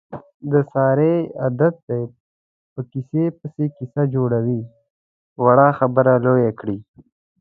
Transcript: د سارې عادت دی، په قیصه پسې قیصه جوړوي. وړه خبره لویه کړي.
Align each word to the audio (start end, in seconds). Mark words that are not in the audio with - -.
د 0.51 0.53
سارې 0.71 1.13
عادت 1.41 1.75
دی، 1.87 2.03
په 2.73 2.79
قیصه 2.91 3.23
پسې 3.39 3.65
قیصه 3.77 4.03
جوړوي. 4.15 4.61
وړه 5.43 5.67
خبره 5.79 6.13
لویه 6.25 6.51
کړي. 6.59 6.77